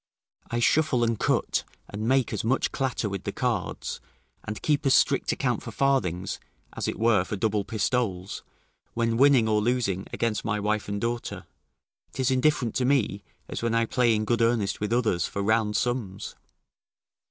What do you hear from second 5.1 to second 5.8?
account for